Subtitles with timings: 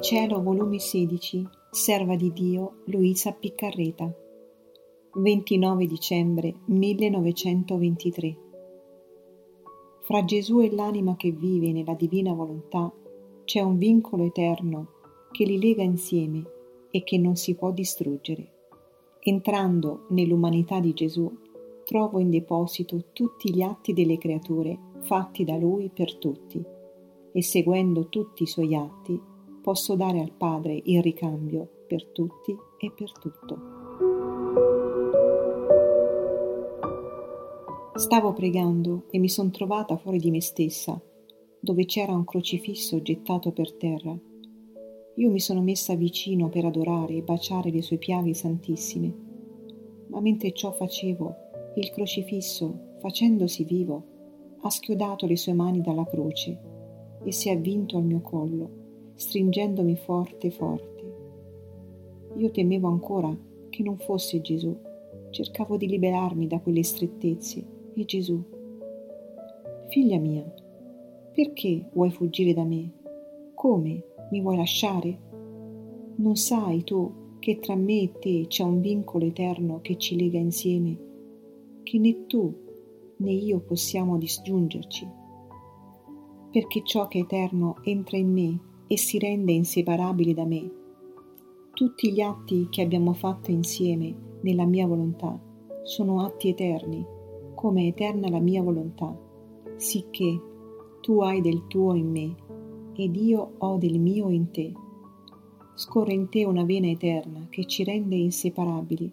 [0.00, 4.10] Cielo, volume 16, Serva di Dio, Luisa Piccarreta.
[5.12, 8.36] 29 dicembre 1923.
[10.00, 12.90] Fra Gesù e l'anima che vive nella divina volontà
[13.44, 14.86] c'è un vincolo eterno
[15.32, 16.44] che li lega insieme
[16.90, 18.52] e che non si può distruggere.
[19.20, 21.30] Entrando nell'umanità di Gesù,
[21.84, 26.64] trovo in deposito tutti gli atti delle creature fatti da Lui per tutti
[27.32, 29.28] e seguendo tutti i suoi atti
[29.70, 33.58] posso dare al Padre il ricambio per tutti e per tutto.
[37.94, 41.00] Stavo pregando e mi son trovata fuori di me stessa,
[41.60, 44.18] dove c'era un crocifisso gettato per terra.
[45.14, 49.14] Io mi sono messa vicino per adorare e baciare le sue piaghe santissime,
[50.08, 51.34] ma mentre ciò facevo,
[51.76, 54.02] il crocifisso, facendosi vivo,
[54.62, 56.58] ha schiodato le sue mani dalla croce
[57.22, 58.79] e si è avvinto al mio collo
[59.20, 61.14] stringendomi forte forte.
[62.36, 63.36] Io temevo ancora
[63.68, 64.74] che non fosse Gesù,
[65.28, 67.62] cercavo di liberarmi da quelle strettezze
[67.92, 68.42] e Gesù.
[69.90, 70.42] Figlia mia,
[71.34, 72.92] perché vuoi fuggire da me?
[73.54, 74.04] Come?
[74.30, 75.18] Mi vuoi lasciare?
[76.14, 80.38] Non sai tu che tra me e te c'è un vincolo eterno che ci lega
[80.38, 80.96] insieme,
[81.82, 82.54] che né tu
[83.16, 85.06] né io possiamo disgiungerci?
[86.50, 90.68] Perché ciò che è eterno entra in me e si rende inseparabile da me.
[91.72, 95.40] Tutti gli atti che abbiamo fatto insieme nella mia volontà
[95.84, 97.06] sono atti eterni,
[97.54, 99.16] come è eterna la mia volontà,
[99.76, 100.40] sicché
[101.00, 102.34] tu hai del tuo in me
[102.96, 104.72] ed io ho del mio in te.
[105.74, 109.12] Scorre in te una vena eterna che ci rende inseparabili.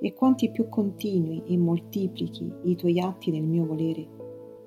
[0.00, 4.08] E quanti più continui e moltiplichi i tuoi atti nel mio volere,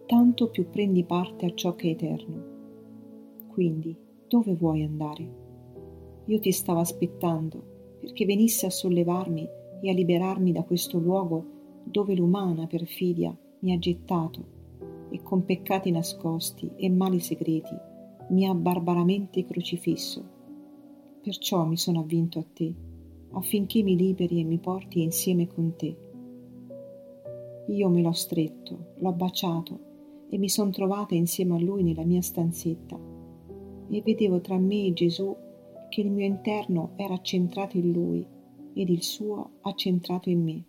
[0.06, 2.54] tanto più prendi parte a ciò che è eterno
[3.56, 3.96] quindi,
[4.28, 5.44] dove vuoi andare?
[6.26, 9.48] Io ti stavo aspettando perché venissi a sollevarmi
[9.82, 11.54] e a liberarmi da questo luogo
[11.86, 14.44] dove l'umana perfidia mi ha gettato
[15.10, 17.74] e con peccati nascosti e mali segreti
[18.32, 20.22] mi ha barbaramente crocifisso.
[21.22, 22.74] Perciò mi sono avvinto a te,
[23.32, 25.98] affinché mi liberi e mi porti insieme con te.
[27.68, 29.80] Io me l'ho stretto, l'ho baciato
[30.30, 33.14] e mi son trovata insieme a lui nella mia stanzetta
[33.90, 35.36] e vedevo tra me e Gesù
[35.90, 38.26] che il mio interno era accentrato in Lui
[38.74, 40.64] ed il suo accentrato in me.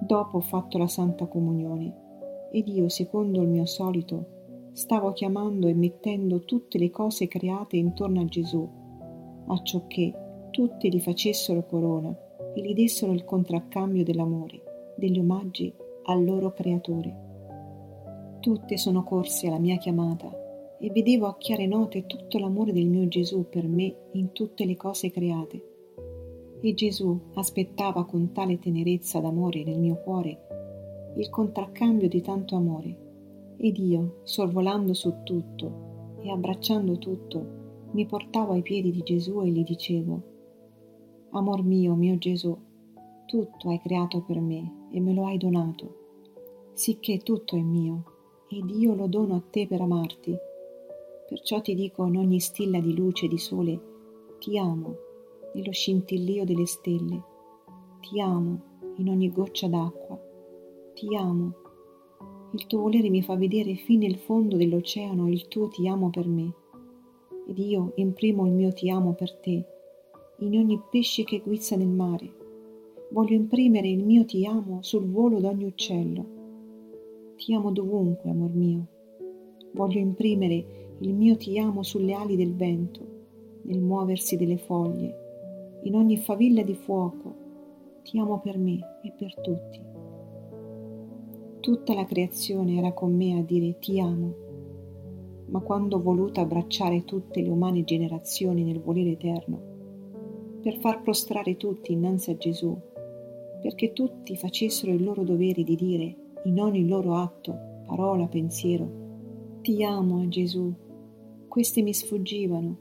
[0.00, 5.74] Dopo ho fatto la Santa Comunione ed io, secondo il mio solito, stavo chiamando e
[5.74, 8.68] mettendo tutte le cose create intorno a Gesù,
[9.46, 10.12] acciò che
[10.50, 12.14] tutte gli facessero corona
[12.54, 15.72] e gli dessero il contraccambio dell'amore, degli omaggi
[16.04, 17.30] al loro Creatore.
[18.40, 20.41] Tutte sono corse alla mia chiamata
[20.82, 24.76] e vedevo a chiare note tutto l'amore del mio Gesù per me in tutte le
[24.76, 25.68] cose create.
[26.60, 33.54] E Gesù aspettava con tale tenerezza d'amore nel mio cuore il contraccambio di tanto amore.
[33.58, 37.60] Ed io, sorvolando su tutto e abbracciando tutto,
[37.92, 40.22] mi portavo ai piedi di Gesù e gli dicevo,
[41.30, 42.56] Amor mio, mio Gesù,
[43.26, 48.04] tutto hai creato per me e me lo hai donato, sicché tutto è mio,
[48.48, 50.50] ed io lo dono a te per amarti
[51.28, 53.80] Perciò ti dico in ogni stilla di luce e di sole,
[54.38, 54.96] ti amo
[55.54, 57.22] nello scintillio delle stelle,
[58.00, 58.60] ti amo
[58.96, 60.20] in ogni goccia d'acqua,
[60.94, 61.54] ti amo.
[62.52, 66.26] Il tuo volere mi fa vedere fin nel fondo dell'oceano il tuo ti amo per
[66.26, 66.52] me,
[67.46, 69.64] ed io imprimo il mio ti amo per te,
[70.38, 72.40] in ogni pesce che guizza nel mare.
[73.10, 76.40] Voglio imprimere il mio ti amo sul volo d'ogni uccello.
[77.36, 78.86] Ti amo dovunque, amor mio.
[79.72, 83.00] Voglio imprimere il mio ti amo sulle ali del vento,
[83.62, 87.34] nel muoversi delle foglie, in ogni favilla di fuoco,
[88.02, 89.80] ti amo per me e per tutti.
[91.60, 94.34] Tutta la creazione era con me a dire ti amo,
[95.46, 99.70] ma quando ho voluto abbracciare tutte le umane generazioni nel volere eterno,
[100.62, 102.76] per far prostrare tutti innanzi a Gesù,
[103.60, 109.00] perché tutti facessero il loro dovere di dire in ogni loro atto, parola, pensiero,
[109.62, 110.72] ti amo, Gesù,
[111.52, 112.76] queste mi sfuggivano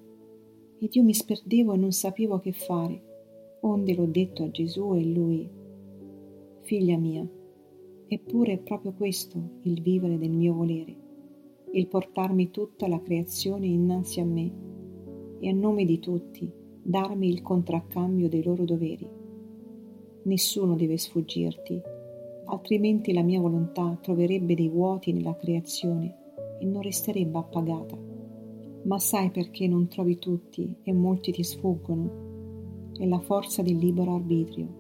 [0.80, 5.04] ed io mi sperdevo e non sapevo che fare, onde l'ho detto a Gesù e
[5.04, 5.50] lui,
[6.62, 7.30] figlia mia,
[8.08, 10.96] eppure è proprio questo il vivere del mio volere,
[11.74, 14.54] il portarmi tutta la creazione innanzi a me
[15.42, 16.50] e a nome di tutti
[16.82, 19.06] darmi il contraccambio dei loro doveri.
[20.24, 21.82] Nessuno deve sfuggirti,
[22.46, 28.11] altrimenti la mia volontà troverebbe dei vuoti nella creazione e non resterebbe appagata
[28.84, 32.90] Ma sai perché non trovi tutti e molti ti sfuggono?
[32.98, 34.80] È la forza del libero arbitrio.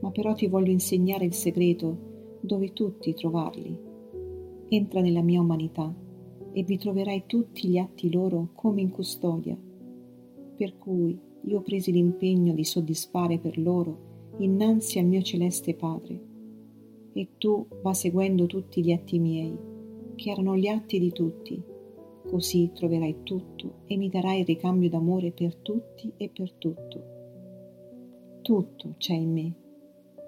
[0.00, 3.78] Ma però ti voglio insegnare il segreto dove tutti trovarli.
[4.68, 5.94] Entra nella mia umanità
[6.52, 9.56] e vi troverai tutti gli atti loro come in custodia.
[10.56, 14.06] Per cui io presi l'impegno di soddisfare per loro
[14.38, 16.20] innanzi al mio celeste Padre.
[17.12, 19.56] E tu va seguendo tutti gli atti miei,
[20.16, 21.76] che erano gli atti di tutti
[22.28, 27.16] Così troverai tutto e mi darai ricambio d'amore per tutti e per tutto.
[28.42, 29.54] Tutto c'è in me.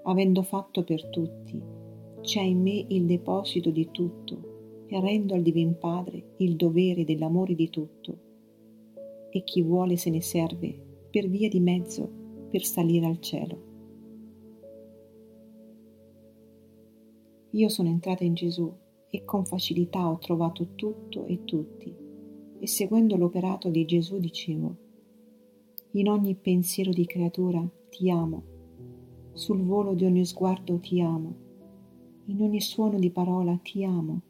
[0.03, 1.61] Avendo fatto per tutti,
[2.21, 7.53] c'è in me il deposito di tutto e rendo al Divin Padre il dovere dell'amore
[7.53, 8.17] di tutto.
[9.29, 10.75] E chi vuole se ne serve
[11.11, 12.09] per via di mezzo
[12.49, 13.69] per salire al cielo.
[17.51, 18.73] Io sono entrata in Gesù
[19.11, 21.93] e con facilità ho trovato tutto e tutti.
[22.59, 24.75] E seguendo l'operato di Gesù dicevo,
[25.91, 28.43] in ogni pensiero di creatura ti amo,
[29.33, 31.35] sul volo di ogni sguardo ti amo,
[32.25, 34.21] in ogni suono di parola ti amo,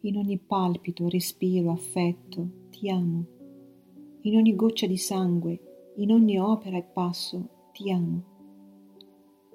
[0.00, 3.24] in ogni palpito, respiro, affetto ti amo,
[4.22, 8.32] in ogni goccia di sangue, in ogni opera e passo ti amo.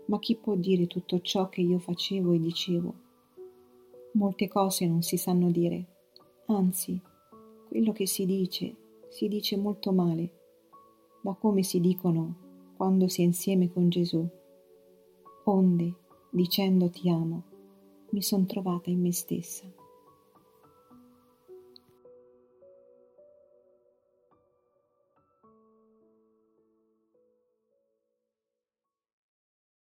[0.06, 3.08] Ma chi può dire tutto ciò che io facevo e dicevo?
[4.14, 5.86] Molte cose non si sanno dire,
[6.48, 7.00] anzi,
[7.68, 8.76] quello che si dice
[9.10, 10.32] si dice molto male,
[11.22, 14.28] da come si dicono quando si è insieme con Gesù.
[15.46, 15.96] Onde,
[16.32, 17.44] dicendo ti amo,
[18.12, 19.66] mi son trovata in me stessa.